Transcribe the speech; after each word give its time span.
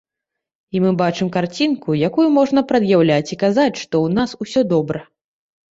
І 0.77 0.81
мы 0.85 0.93
бачым 1.01 1.27
карцінку, 1.35 1.97
якую 2.09 2.27
можна 2.39 2.65
прад'яўляць 2.73 3.27
і 3.37 3.41
казаць, 3.45 3.71
што 3.85 3.87
ў 4.05 4.07
нас 4.19 4.29
усё 4.47 4.69
добра. 4.75 4.99